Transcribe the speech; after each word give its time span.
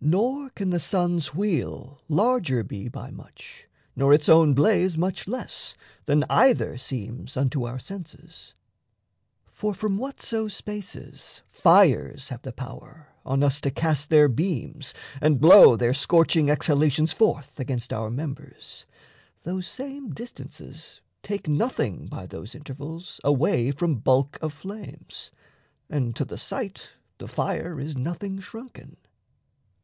Nor 0.00 0.50
can 0.50 0.70
the 0.70 0.78
sun's 0.78 1.34
wheel 1.34 2.00
larger 2.08 2.62
be 2.62 2.88
by 2.88 3.10
much 3.10 3.66
Nor 3.96 4.12
its 4.14 4.28
own 4.28 4.54
blaze 4.54 4.96
much 4.96 5.26
less 5.26 5.74
than 6.06 6.24
either 6.30 6.78
seems 6.78 7.36
Unto 7.36 7.66
our 7.66 7.80
senses. 7.80 8.54
For 9.52 9.74
from 9.74 9.98
whatso 9.98 10.46
spaces 10.46 11.42
Fires 11.50 12.28
have 12.28 12.42
the 12.42 12.52
power 12.52 13.08
on 13.26 13.42
us 13.42 13.60
to 13.62 13.72
cast 13.72 14.08
their 14.08 14.28
beams 14.28 14.94
And 15.20 15.40
blow 15.40 15.74
their 15.74 15.92
scorching 15.92 16.48
exhalations 16.48 17.12
forth 17.12 17.58
Against 17.58 17.92
our 17.92 18.08
members, 18.08 18.86
those 19.42 19.66
same 19.66 20.12
distances 20.14 21.00
Take 21.24 21.48
nothing 21.48 22.06
by 22.06 22.28
those 22.28 22.54
intervals 22.54 23.20
away 23.24 23.72
From 23.72 23.96
bulk 23.96 24.38
of 24.40 24.52
flames; 24.52 25.32
and 25.90 26.14
to 26.14 26.24
the 26.24 26.38
sight 26.38 26.92
the 27.18 27.26
fire 27.26 27.80
Is 27.80 27.96
nothing 27.96 28.38
shrunken. 28.38 28.96